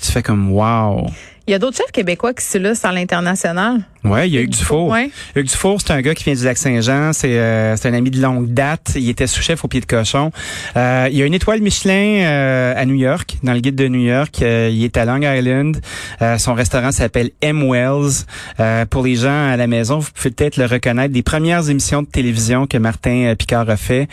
Tu 0.00 0.12
fais 0.12 0.22
comme 0.22 0.50
wow. 0.52 1.06
Il 1.48 1.52
y 1.52 1.54
a 1.54 1.60
d'autres 1.60 1.76
chefs 1.76 1.92
québécois 1.92 2.34
qui 2.34 2.44
se 2.44 2.58
lancent 2.58 2.84
à 2.84 2.90
l'international. 2.90 3.82
Ouais, 4.02 4.28
il 4.28 4.34
y 4.34 4.38
a 4.38 4.40
Hugues 4.40 4.50
Dufour. 4.50 4.88
Ouais. 4.88 5.10
Hugues 5.34 5.46
Dufour, 5.46 5.80
c'est 5.80 5.92
un 5.92 6.00
gars 6.00 6.14
qui 6.14 6.24
vient 6.24 6.34
du 6.34 6.44
Lac-Saint-Jean. 6.44 7.12
C'est 7.12 7.38
euh, 7.38 7.76
c'est 7.76 7.88
un 7.88 7.94
ami 7.94 8.10
de 8.10 8.20
longue 8.20 8.52
date. 8.52 8.92
Il 8.96 9.08
était 9.08 9.26
sous-chef 9.26 9.64
au 9.64 9.68
pied 9.68 9.80
de 9.80 9.86
cochon. 9.86 10.30
Euh, 10.76 11.08
il 11.10 11.16
y 11.16 11.22
a 11.22 11.26
une 11.26 11.34
étoile 11.34 11.60
Michelin 11.60 12.22
euh, 12.24 12.74
à 12.76 12.84
New 12.84 12.94
York, 12.94 13.38
dans 13.42 13.52
le 13.52 13.60
guide 13.60 13.74
de 13.74 13.88
New 13.88 14.00
York. 14.00 14.42
Euh, 14.42 14.70
il 14.72 14.84
est 14.84 14.96
à 14.96 15.04
Long 15.04 15.20
Island. 15.22 15.80
Euh, 16.22 16.38
son 16.38 16.54
restaurant 16.54 16.92
s'appelle 16.92 17.30
M. 17.40 17.68
Wells. 17.68 18.24
Euh, 18.60 18.84
pour 18.86 19.04
les 19.04 19.16
gens 19.16 19.48
à 19.48 19.56
la 19.56 19.66
maison, 19.66 19.98
vous 19.98 20.10
pouvez 20.14 20.30
peut-être 20.30 20.56
le 20.56 20.66
reconnaître. 20.66 21.12
Des 21.12 21.22
premières 21.22 21.68
émissions 21.68 22.02
de 22.02 22.08
télévision 22.08 22.66
que 22.66 22.78
Martin 22.78 23.34
Picard 23.36 23.68
a 23.70 23.76
fait. 23.76 24.08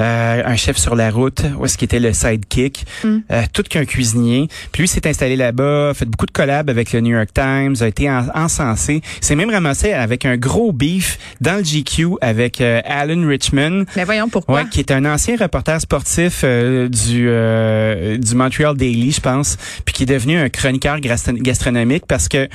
Euh, 0.00 0.42
un 0.44 0.56
chef 0.56 0.76
sur 0.78 0.94
la 0.96 1.10
route, 1.10 1.42
où 1.58 1.64
est-ce 1.66 1.76
qu'il 1.76 1.86
était 1.86 2.00
le 2.00 2.12
sidekick. 2.12 2.86
Mm. 3.02 3.16
Euh, 3.30 3.42
tout 3.52 3.62
qu'un 3.62 3.84
cuisinier. 3.84 4.48
Puis 4.72 4.82
lui 4.82 4.88
s'est 4.88 5.06
installé 5.06 5.23
là-bas, 5.36 5.90
a 5.90 5.94
fait 5.94 6.04
beaucoup 6.04 6.26
de 6.26 6.30
collabs 6.32 6.68
avec 6.70 6.92
le 6.92 7.00
New 7.00 7.14
York 7.16 7.30
Times, 7.34 7.74
a 7.80 7.86
été 7.88 8.08
en- 8.10 8.26
encensé. 8.34 9.00
S'est 9.20 9.34
même 9.36 9.50
ramassé 9.50 9.92
avec 9.92 10.24
un 10.24 10.36
gros 10.36 10.72
beef 10.72 11.18
dans 11.40 11.56
le 11.56 11.62
GQ 11.64 12.16
avec 12.20 12.60
euh, 12.60 12.80
Alan 12.84 13.26
Richmond. 13.26 13.84
Mais 13.96 14.04
voyons 14.04 14.28
pourquoi? 14.28 14.62
Ouais, 14.62 14.68
qui 14.70 14.80
est 14.80 14.90
un 14.90 15.04
ancien 15.04 15.36
reporter 15.36 15.80
sportif 15.80 16.42
euh, 16.44 16.88
du 16.88 17.26
euh, 17.28 18.16
du 18.18 18.34
Montreal 18.34 18.76
Daily, 18.76 19.10
je 19.12 19.20
pense, 19.20 19.56
puis 19.84 19.94
qui 19.94 20.02
est 20.04 20.06
devenu 20.06 20.36
un 20.38 20.48
chroniqueur 20.48 20.98
gastro- 21.00 21.32
gastronomique 21.32 22.04
parce 22.06 22.28
que 22.28 22.48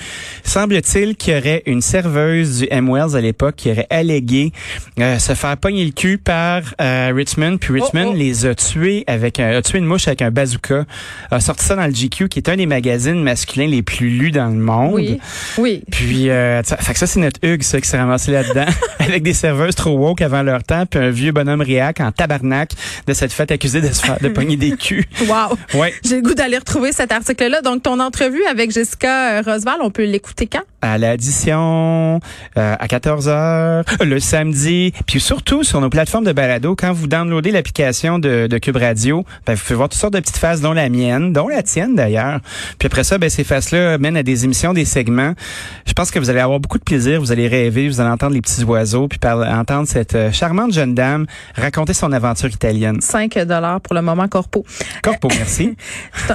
semble-t-il 0.43 1.15
qu'il 1.15 1.33
y 1.33 1.38
aurait 1.38 1.63
une 1.65 1.81
serveuse 1.81 2.59
du 2.59 2.67
M 2.71 2.89
Wells 2.91 3.15
à 3.15 3.21
l'époque 3.21 3.55
qui 3.57 3.71
aurait 3.71 3.88
allégué 3.89 4.51
se 4.97 5.33
faire 5.33 5.57
pogner 5.57 5.85
le 5.85 5.91
cul 5.91 6.17
par 6.17 6.61
Richmond, 6.79 7.57
puis 7.57 7.73
Richmond 7.73 8.05
Oh, 8.09 8.11
oh. 8.13 8.17
les 8.17 8.45
a 8.45 8.55
tués 8.55 9.03
avec 9.07 9.39
un, 9.39 9.49
a 9.57 9.61
tué 9.61 9.77
une 9.79 9.85
mouche 9.85 10.07
avec 10.07 10.21
un 10.21 10.31
bazooka, 10.31 10.85
a 11.31 11.39
sorti 11.39 11.65
ça 11.65 11.75
dans 11.75 11.85
le 11.85 11.91
GQ 11.91 12.29
qui 12.29 12.39
est 12.39 12.49
un 12.49 12.57
des 12.59 12.65
magazines 12.65 13.23
masculins 13.23 13.67
les 13.67 13.81
plus 13.81 14.09
lus 14.09 14.31
dans 14.31 14.47
le 14.47 14.59
monde. 14.59 14.93
Oui. 14.95 15.19
Oui. 15.57 15.81
Puis, 15.89 16.29
euh, 16.29 16.61
ça, 16.63 16.75
fait 16.75 16.91
que 16.91 16.99
ça, 16.99 17.07
c'est 17.07 17.19
notre 17.21 17.39
Hugues, 17.41 17.63
ça, 17.63 17.79
qui 17.79 17.87
s'est 17.87 17.97
ramassé 17.97 18.31
là-dedans, 18.31 18.65
avec 18.99 19.23
des 19.23 19.33
serveuses 19.33 19.75
trop 19.75 19.91
woke 19.91 20.21
avant 20.21 20.43
leur 20.43 20.63
temps, 20.63 20.85
puis 20.85 20.99
un 20.99 21.09
vieux 21.09 21.31
bonhomme 21.31 21.61
réac 21.61 22.01
en 22.01 22.11
tabarnak 22.11 22.71
de 23.07 23.13
cette 23.13 23.31
fête 23.31 23.51
accusé 23.51 23.79
de 23.79 23.87
se 23.87 24.01
faire, 24.01 24.19
de 24.19 24.27
pogner 24.27 24.57
des 24.57 24.75
culs. 24.75 25.05
Wow. 25.29 25.57
Ouais. 25.79 25.93
J'ai 26.03 26.15
le 26.15 26.21
goût 26.21 26.33
d'aller 26.33 26.57
retrouver 26.57 26.91
cet 26.91 27.11
article-là. 27.11 27.61
Donc, 27.61 27.83
ton 27.83 27.99
entrevue 27.99 28.43
avec 28.49 28.71
Jessica 28.71 29.39
euh, 29.39 29.41
Roseval, 29.45 29.77
on 29.81 29.91
peut 29.91 30.05
l'écouter 30.05 30.47
quand? 30.47 30.63
À 30.81 30.97
l'addition, 30.97 32.19
euh, 32.57 32.75
à 32.79 32.87
14h, 32.87 34.03
le 34.03 34.19
samedi, 34.19 34.93
puis 35.05 35.19
surtout 35.19 35.63
sur 35.63 35.81
nos 35.81 35.89
plateformes 35.89 36.25
de 36.25 36.31
balado, 36.31 36.75
quand 36.75 36.93
vous 36.93 37.07
downloadez 37.07 37.51
l'application 37.51 38.17
de, 38.17 38.47
de 38.47 38.57
Cube 38.57 38.77
Radio, 38.77 39.23
ben, 39.45 39.53
vous 39.53 39.61
pouvez 39.61 39.75
voir 39.75 39.89
toutes 39.89 39.99
sortes 39.99 40.13
de 40.13 40.19
petites 40.19 40.37
faces, 40.37 40.61
dont 40.61 40.73
la 40.73 40.89
mienne, 40.89 41.31
dont 41.31 41.47
la 41.47 41.61
tienne 41.63 41.95
d'ailleurs. 41.95 42.39
Puis 42.77 42.87
après 42.87 43.03
ça, 43.03 43.17
ben, 43.17 43.29
ces 43.29 43.43
faces-là 43.43 43.97
mènent 43.97 44.17
à 44.17 44.23
des 44.23 44.45
émissions, 44.45 44.73
des 44.73 44.85
segments. 44.85 45.33
Je 45.85 45.93
pense 45.93 46.11
que 46.11 46.19
vous 46.19 46.29
allez 46.29 46.39
avoir 46.39 46.59
beaucoup 46.59 46.77
de 46.77 46.83
plaisir, 46.83 47.19
vous 47.19 47.31
allez 47.31 47.47
rêver, 47.47 47.87
vous 47.87 47.99
allez 48.01 48.09
entendre 48.09 48.33
les 48.33 48.41
petits 48.41 48.63
oiseaux, 48.63 49.07
puis 49.07 49.19
par- 49.19 49.39
entendre 49.39 49.87
cette 49.87 50.15
euh, 50.15 50.31
charmante 50.31 50.73
jeune 50.73 50.93
dame 50.95 51.25
raconter 51.55 51.93
son 51.93 52.11
aventure 52.11 52.49
italienne. 52.49 53.01
5 53.01 53.37
dollars 53.45 53.81
pour 53.81 53.95
le 53.95 54.01
moment 54.01 54.27
corpo. 54.27 54.65
Corpo, 55.03 55.27
merci. 55.37 55.75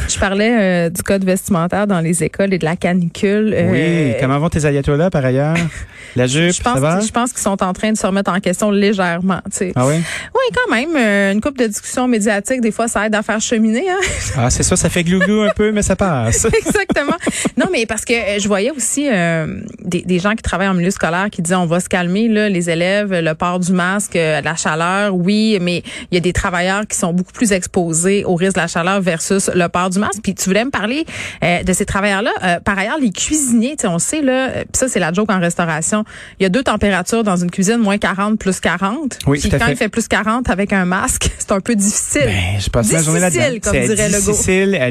Je 0.08 0.18
parlais 0.18 0.86
euh, 0.86 0.90
du 0.90 1.02
code 1.02 1.24
vestimentaire 1.24 1.86
dans 1.86 2.00
les 2.00 2.22
écoles 2.24 2.52
et 2.54 2.58
de 2.58 2.64
la 2.64 2.76
canicule. 2.76 3.48
Oui, 3.54 3.78
Euh, 3.80 4.12
comment 4.20 4.38
vont 4.38 4.48
tes 4.48 4.64
ayatollahs 4.66 5.10
par 5.10 5.24
ailleurs? 5.24 5.56
La 6.16 6.28
jupe, 6.28 6.52
je 6.52 6.62
pense, 6.62 6.74
ça 6.74 6.80
va? 6.80 7.00
je 7.00 7.10
pense 7.10 7.32
qu'ils 7.32 7.42
sont 7.42 7.60
en 7.60 7.72
train 7.72 7.90
de 7.90 7.96
se 7.96 8.06
remettre 8.06 8.30
en 8.30 8.38
question 8.38 8.70
légèrement. 8.70 9.40
Ah 9.74 9.84
oui? 9.86 9.94
Oui, 9.96 10.54
quand 10.54 10.72
même. 10.72 10.96
une 11.32 11.40
coupe 11.40 11.58
de 11.58 11.66
discussion 11.66 12.06
médiatique, 12.06 12.60
des 12.60 12.70
fois, 12.70 12.86
ça 12.86 13.06
aide 13.06 13.14
à 13.16 13.22
faire 13.22 13.40
cheminer. 13.40 13.84
Hein? 13.90 13.98
Ah, 14.36 14.48
c'est 14.50 14.62
ça, 14.62 14.76
ça 14.76 14.88
fait 14.88 15.02
glou-glou 15.02 15.42
un 15.42 15.50
peu, 15.50 15.72
mais 15.72 15.82
ça 15.82 15.96
passe. 16.06 16.44
Exactement. 16.66 17.16
Non, 17.56 17.66
mais 17.72 17.86
parce 17.86 18.04
que 18.04 18.12
euh, 18.12 18.38
je 18.38 18.48
voyais 18.48 18.70
aussi 18.70 19.08
euh, 19.10 19.60
des, 19.82 20.02
des 20.02 20.18
gens 20.18 20.34
qui 20.34 20.42
travaillent 20.42 20.68
en 20.68 20.74
milieu 20.74 20.90
scolaire 20.90 21.28
qui 21.30 21.42
disaient 21.42 21.54
on 21.54 21.66
va 21.66 21.80
se 21.80 21.88
calmer, 21.88 22.28
là, 22.28 22.48
les 22.48 22.70
élèves, 22.70 23.12
le 23.12 23.34
port 23.34 23.58
du 23.58 23.72
masque, 23.72 24.16
euh, 24.16 24.40
la 24.40 24.56
chaleur, 24.56 25.14
oui, 25.14 25.58
mais 25.60 25.82
il 26.10 26.14
y 26.14 26.16
a 26.16 26.20
des 26.20 26.32
travailleurs 26.32 26.86
qui 26.86 26.96
sont 26.96 27.12
beaucoup 27.12 27.32
plus 27.32 27.52
exposés 27.52 28.24
au 28.24 28.34
risque 28.34 28.54
de 28.54 28.60
la 28.60 28.66
chaleur 28.66 29.00
versus 29.00 29.50
le 29.54 29.68
port 29.68 29.90
du 29.90 29.98
masque. 29.98 30.20
Puis 30.22 30.34
tu 30.34 30.44
voulais 30.44 30.64
me 30.64 30.70
parler 30.70 31.04
euh, 31.42 31.62
de 31.62 31.72
ces 31.72 31.84
travailleurs-là. 31.84 32.30
Euh, 32.42 32.60
par 32.60 32.78
ailleurs, 32.78 32.98
les 33.00 33.10
cuisiniers, 33.10 33.76
tu 33.76 33.82
sais, 33.82 33.86
on 33.88 33.98
sait, 33.98 34.22
là, 34.22 34.48
euh, 34.48 34.52
puis 34.62 34.78
ça, 34.78 34.88
c'est 34.88 35.00
la 35.00 35.12
joke 35.12 35.30
en 35.30 35.40
restauration. 35.40 36.04
Il 36.38 36.42
y 36.42 36.46
a 36.46 36.48
deux 36.48 36.62
températures 36.62 37.24
dans 37.24 37.36
une 37.36 37.50
cuisine, 37.50 37.78
moins 37.78 37.98
40, 37.98 38.38
plus 38.38 38.60
40. 38.60 39.18
Oui, 39.26 39.38
Puis 39.40 39.48
tout 39.48 39.56
à 39.56 39.58
quand 39.58 39.66
fait. 39.66 39.72
il 39.72 39.76
fait 39.76 39.88
plus 39.88 40.08
40 40.08 40.50
avec 40.50 40.72
un 40.72 40.84
masque, 40.84 41.30
c'est 41.38 41.52
un 41.52 41.60
peu 41.60 41.74
difficile. 41.74 42.22
Ben, 42.26 42.60
je 42.60 42.70
passe 42.70 42.92
ma 42.92 43.02
journée 43.02 43.20
là-dedans. 43.20 43.40
Difficile, 43.40 43.60
comme 43.60 43.96
dirait 43.96 44.08
Legault. 44.08 44.32
difficile 44.32 44.74
à. 44.80 44.90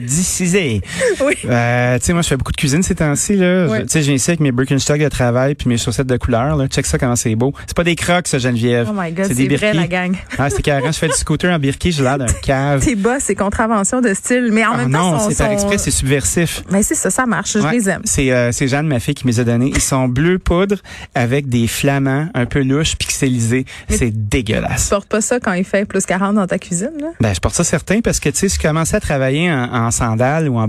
Oui. 1.26 1.34
Euh, 1.46 1.98
tu 2.00 2.06
sais, 2.06 2.14
moi, 2.14 2.22
je 2.22 2.28
fais 2.28 2.38
beaucoup 2.38 2.52
de 2.52 2.58
cuisine 2.58 2.84
ces 2.84 2.96
temps-ci, 2.96 3.36
là. 3.36 3.68
Je- 3.68 3.82
Tu 3.84 3.90
sais, 3.90 4.02
j'ai 4.04 4.14
ici 4.14 4.32
avec 4.32 4.40
mes 4.40 4.52
Birkenstock 4.52 5.00
de 5.00 5.08
travail 5.10 5.56
puis 5.56 5.70
mes 5.70 5.78
chaussettes 5.78 6.08
de 6.08 6.18
couleur, 6.18 6.56
là. 6.56 6.68
Check 6.68 6.86
ça 6.86 6.98
comment 6.98 7.16
c'est 7.16 7.36
beau. 7.36 7.54
C'est 7.68 7.76
pas 7.76 7.84
des 7.84 7.96
crocs, 7.96 8.28
ça, 8.28 8.38
Geneviève. 8.40 8.88
Oh 8.90 8.94
my 8.98 9.12
God, 9.12 9.26
c'est 9.28 9.36
des 9.36 9.56
vrai, 9.56 9.74
la 9.74 9.88
gang. 9.88 10.16
Ah, 10.38 10.50
c'est 10.50 10.62
carré. 10.62 10.84
Je 10.88 10.98
fais 10.98 11.08
du 11.08 11.14
scooter 11.14 11.52
en 11.54 11.60
birki, 11.60 11.92
j'ai 11.92 12.04
l'air 12.04 12.18
d'un 12.18 12.26
cave. 12.44 12.84
Tes 12.84 12.96
bas, 12.96 13.18
c'est 13.20 13.36
contravention 13.36 14.02
de 14.02 14.14
style. 14.14 14.50
Mais 14.52 14.66
en 14.66 14.74
Ah 14.74 14.78
même 14.78 14.90
non, 14.90 15.12
temps, 15.14 15.20
sont- 15.20 15.30
c'est 15.30 15.44
par 15.44 15.52
exprès, 15.52 15.78
c'est 15.78 15.92
subversif. 15.92 16.64
Mais 16.72 16.84
c'est 16.84 16.96
ça, 16.96 17.10
ça 17.10 17.26
marche. 17.26 17.54
Je 17.54 17.68
les 17.68 17.90
aime. 17.90 18.02
C'est 18.06 18.32
euh, 18.32 18.52
Jeanne, 18.52 18.88
ma 18.88 19.00
fille, 19.00 19.14
qui 19.16 19.26
me 19.28 19.32
les 19.32 19.40
a 19.40 19.44
donnés. 19.44 19.72
Ils 19.76 19.82
sont 19.82 20.08
bleu 20.08 20.40
poudre 20.40 20.78
avec 21.16 21.50
des 21.50 21.68
flamants 21.68 22.28
un 22.34 22.46
peu 22.46 22.62
louches, 22.64 22.96
pixelisés. 22.96 23.66
C'est 23.90 24.12
dégueulasse. 24.30 24.86
Tu 24.86 24.90
portes 24.90 25.08
pas 25.10 25.22
ça 25.22 25.40
quand 25.40 25.54
il 25.54 25.64
fait 25.66 25.86
plus 25.86 26.06
40 26.06 26.36
dans 26.36 26.48
ta 26.48 26.58
cuisine, 26.60 26.92
là? 27.00 27.08
Ben, 27.20 27.34
je 27.34 27.40
porte 27.40 27.56
ça 27.56 27.64
certain 27.64 28.02
parce 28.02 28.20
que, 28.20 28.30
tu 28.30 28.38
sais, 28.38 28.50
si 28.50 28.58
je 28.58 28.62
commençais 28.68 28.96
à 28.96 29.00
travailler 29.00 29.52
en, 29.52 29.74
en 29.74 29.92
sandales 29.92 30.48
ou 30.50 30.58
en 30.58 30.68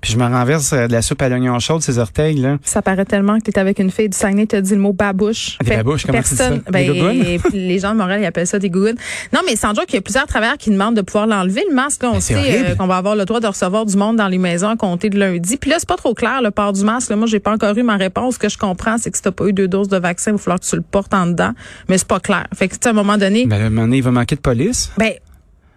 puis 0.00 0.12
je 0.12 0.18
me 0.18 0.24
renverse 0.24 0.72
euh, 0.72 0.86
de 0.86 0.92
la 0.92 1.02
soupe 1.02 1.22
à 1.22 1.28
l'oignon 1.28 1.58
chaude, 1.58 1.82
ces 1.82 1.98
orteils, 1.98 2.36
là. 2.36 2.58
Ça 2.62 2.82
paraît 2.82 3.04
tellement 3.04 3.38
que 3.38 3.50
tu 3.50 3.58
avec 3.58 3.78
une 3.78 3.90
fille 3.90 4.08
du 4.08 4.16
Saguenay, 4.16 4.46
tu 4.46 4.56
as 4.56 4.60
dit 4.60 4.74
le 4.74 4.80
mot 4.80 4.92
babouche. 4.92 5.58
Des 5.64 5.76
babouches, 5.76 6.06
comment 6.06 6.22
tu 6.22 6.30
dis 6.30 6.36
ça? 6.36 6.50
Des 6.50 6.60
ben, 6.70 6.92
gougounes? 6.92 7.38
les 7.52 7.78
gens 7.78 7.92
de 7.92 7.98
Montréal, 7.98 8.20
ils 8.22 8.26
appellent 8.26 8.46
ça 8.46 8.58
des 8.58 8.70
gougounes. 8.70 8.96
Non, 9.32 9.40
mais 9.46 9.56
sans 9.56 9.72
doute 9.72 9.86
qu'il 9.86 9.96
y 9.96 9.98
a 9.98 10.02
plusieurs 10.02 10.26
travailleurs 10.26 10.58
qui 10.58 10.70
demandent 10.70 10.96
de 10.96 11.02
pouvoir 11.02 11.26
l'enlever, 11.26 11.64
le 11.68 11.74
masque. 11.74 12.02
Là, 12.02 12.10
on 12.10 12.14
Ben, 12.14 12.20
sait 12.20 12.34
euh, 12.36 12.74
qu'on 12.74 12.86
va 12.86 12.96
avoir 12.96 13.16
le 13.16 13.24
droit 13.24 13.40
de 13.40 13.46
recevoir 13.46 13.86
du 13.86 13.96
monde 13.96 14.16
dans 14.16 14.28
les 14.28 14.38
maisons 14.38 14.68
à 14.68 14.76
compter 14.76 15.10
de 15.10 15.18
lundi. 15.18 15.56
Puis 15.56 15.70
là, 15.70 15.76
c'est 15.78 15.88
pas 15.88 15.96
trop 15.96 16.14
clair, 16.14 16.42
le 16.42 16.50
port 16.50 16.72
du 16.72 16.84
masque. 16.84 17.10
Là, 17.10 17.16
moi, 17.16 17.26
j'ai 17.26 17.40
pas 17.40 17.52
encore 17.52 17.76
eu 17.76 17.82
ma 17.82 17.96
réponse. 17.96 18.34
Ce 18.34 18.38
que 18.38 18.48
je 18.48 18.58
comprends, 18.58 18.98
c'est 18.98 19.10
que 19.10 19.16
si 19.16 19.22
t'as 19.22 19.32
pas 19.32 19.46
eu 19.46 19.52
deux 19.52 19.68
doses 19.68 19.88
de 19.88 19.98
vaccin, 19.98 20.32
il 20.32 20.34
va 20.34 20.38
falloir 20.38 20.60
que 20.60 20.66
tu 20.66 20.76
le 20.76 20.82
portes 20.82 21.14
en 21.14 21.26
dedans. 21.26 21.52
Mais 21.88 21.98
c'est 21.98 22.08
pas 22.08 22.20
clair. 22.20 22.46
Fait 22.54 22.68
que, 22.68 22.74
à 22.84 22.90
un 22.90 22.92
moment 22.92 23.18
donné, 23.18 23.46
Ben, 23.46 23.60
à 23.60 23.66
un 23.66 23.70
moment 23.70 23.82
donné, 23.82 23.98
il 23.98 24.02
va 24.02 24.10
manquer 24.10 24.36
de 24.36 24.40
police. 24.40 24.90
Ben, 24.98 25.12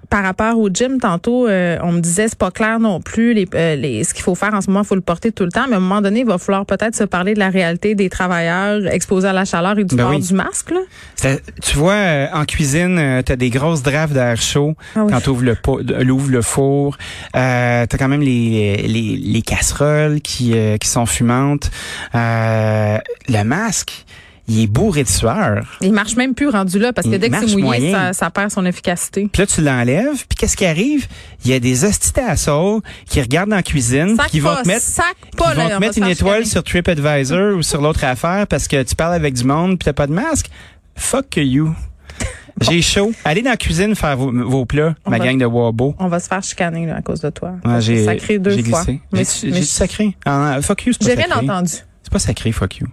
par 0.09 0.23
rapport 0.23 0.57
au 0.59 0.69
gym, 0.69 0.99
tantôt, 0.99 1.47
euh, 1.47 1.77
on 1.83 1.91
me 1.91 1.99
disait 1.99 2.27
c'est 2.27 2.37
pas 2.37 2.51
clair 2.51 2.79
non 2.79 2.99
plus 3.01 3.33
les, 3.33 3.47
euh, 3.55 3.75
les, 3.75 4.03
ce 4.03 4.13
qu'il 4.13 4.23
faut 4.23 4.35
faire 4.35 4.53
en 4.53 4.61
ce 4.61 4.67
moment, 4.67 4.81
il 4.81 4.87
faut 4.87 4.95
le 4.95 5.01
porter 5.01 5.31
tout 5.31 5.43
le 5.43 5.51
temps. 5.51 5.65
Mais 5.67 5.73
à 5.75 5.77
un 5.77 5.81
moment 5.81 6.01
donné, 6.01 6.21
il 6.21 6.25
va 6.25 6.37
falloir 6.37 6.65
peut-être 6.65 6.95
se 6.95 7.03
parler 7.03 7.33
de 7.33 7.39
la 7.39 7.49
réalité 7.49 7.95
des 7.95 8.09
travailleurs 8.09 8.85
exposés 8.87 9.27
à 9.27 9.33
la 9.33 9.45
chaleur 9.45 9.77
et 9.79 9.83
du 9.83 9.95
Ben 9.95 10.03
port 10.05 10.13
oui. 10.15 10.19
du 10.21 10.33
masque. 10.33 10.71
Là. 10.71 10.79
Ça- 11.15 11.37
tu 11.61 11.77
vois, 11.77 11.93
euh, 11.93 12.27
en 12.33 12.45
cuisine, 12.45 13.21
tu 13.25 13.31
as 13.31 13.35
des 13.35 13.49
grosses 13.49 13.83
drafts 13.83 14.13
d'air 14.13 14.37
chaud 14.37 14.75
Ah 14.95 15.03
oui. 15.05 15.11
quand 15.11 15.21
tu 15.21 15.29
ouvres 15.29 15.43
le, 15.43 15.57
euh, 15.67 16.03
le 16.29 16.41
four. 16.41 16.97
Euh, 17.35 17.85
tu 17.89 17.95
as 17.95 17.99
quand 17.99 18.07
même 18.07 18.21
les, 18.21 18.77
les, 18.87 19.17
les 19.23 19.41
casseroles 19.41 20.21
qui, 20.21 20.53
euh, 20.55 20.77
qui 20.77 20.87
sont 20.87 21.05
fumantes. 21.05 21.69
Euh, 22.13 22.97
le 23.29 23.43
masque, 23.43 24.05
il 24.47 24.61
est 24.61 24.67
bourré 24.67 25.03
de 25.03 25.07
sueur. 25.07 25.77
Il 25.81 25.91
marche 25.93 26.15
même 26.15 26.35
plus 26.35 26.49
rendu 26.49 26.77
là 26.79 26.93
parce 26.93 27.07
que 27.07 27.13
Il 27.13 27.19
dès 27.19 27.29
que 27.29 27.47
c'est 27.47 27.55
mouillé, 27.57 27.91
ça, 27.91 28.13
ça 28.13 28.29
perd 28.29 28.51
son 28.51 28.65
efficacité. 28.65 29.27
Puis 29.31 29.41
là, 29.41 29.47
tu 29.47 29.61
l'enlèves, 29.61 30.25
puis 30.27 30.37
qu'est-ce 30.37 30.55
qui 30.55 30.65
arrive? 30.65 31.07
Il 31.43 31.51
y 31.51 31.53
a 31.53 31.59
des 31.59 31.83
hosties 31.83 32.11
d'assaut 32.13 32.81
qui 33.07 33.21
regardent 33.21 33.49
dans 33.49 33.55
la 33.55 33.63
cuisine, 33.63 34.15
Sac 34.15 34.27
qui 34.29 34.39
vont 34.39 34.53
pas, 34.55 34.63
te 34.63 34.67
mettre, 34.67 34.81
sac 34.81 35.15
qui 35.31 35.37
vont 35.37 35.45
te 35.69 35.79
mettre 35.79 35.97
une 35.97 36.05
étoile 36.07 36.43
chicaner. 36.45 36.45
sur 36.45 36.63
TripAdvisor 36.63 37.55
ou 37.57 37.61
sur 37.63 37.81
l'autre 37.81 38.03
affaire 38.03 38.45
parce 38.47 38.67
que 38.67 38.83
tu 38.83 38.95
parles 38.95 39.13
avec 39.15 39.33
du 39.33 39.43
monde 39.43 39.79
puis 39.79 39.85
t'as 39.85 39.93
pas 39.93 40.07
de 40.07 40.13
masque. 40.13 40.47
Fuck 40.95 41.37
you. 41.37 41.73
J'ai 42.61 42.81
chaud. 42.81 43.11
Allez 43.25 43.41
dans 43.41 43.49
la 43.49 43.57
cuisine 43.57 43.95
faire 43.95 44.15
vos, 44.15 44.31
vos 44.31 44.65
plats, 44.65 44.95
On 45.05 45.09
ma 45.11 45.17
va- 45.17 45.25
gang 45.25 45.37
de 45.37 45.45
Wabo. 45.45 45.93
On 45.99 46.07
va 46.07 46.19
se 46.21 46.27
faire 46.29 46.41
chicaner 46.41 46.85
là, 46.85 46.95
à 46.97 47.01
cause 47.01 47.19
de 47.19 47.29
toi. 47.29 47.55
Ouais, 47.65 47.81
j'ai 47.81 48.05
sacré 48.05 48.39
deux 48.39 48.63
fois. 48.63 48.85
J'ai 49.11 49.61
sacré? 49.63 50.15
Ah, 50.25 50.59
fuck 50.61 50.85
you, 50.85 50.93
c'est 50.93 50.99
pas 51.15 51.21
j'ai 51.21 51.27
rien 51.27 51.35
entendu. 51.37 51.73
C'est 52.03 52.11
pas 52.13 52.19
sacré, 52.19 52.51
fuck 52.51 52.77
you. 52.77 52.87